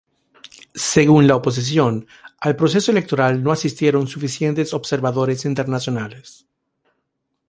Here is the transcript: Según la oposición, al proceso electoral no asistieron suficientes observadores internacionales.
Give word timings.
Según 0.93 1.27
la 1.27 1.35
oposición, 1.35 2.07
al 2.39 2.55
proceso 2.55 2.89
electoral 2.89 3.43
no 3.43 3.51
asistieron 3.51 4.07
suficientes 4.07 4.73
observadores 4.73 5.45
internacionales. 5.45 6.47